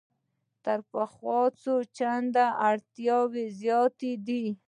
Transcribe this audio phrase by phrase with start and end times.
[0.65, 3.17] تر پخوا څو چنده اړتیا
[3.61, 4.43] زیاته ده.